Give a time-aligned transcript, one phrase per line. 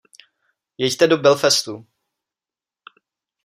[0.77, 1.87] Jeďte do Belfastu.